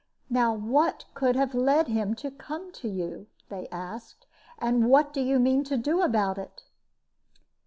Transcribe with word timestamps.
"Now 0.31 0.51
what 0.51 1.05
can 1.13 1.35
have 1.35 1.53
led 1.53 1.87
him 1.87 2.17
so 2.17 2.27
to 2.31 2.35
come 2.35 2.71
to 2.71 2.87
you?" 2.89 3.27
they 3.49 3.67
asked; 3.67 4.25
"and 4.57 4.89
what 4.89 5.13
do 5.13 5.21
you 5.21 5.37
mean 5.37 5.63
to 5.65 5.77
do 5.77 6.01
about 6.01 6.39
it?" 6.39 6.63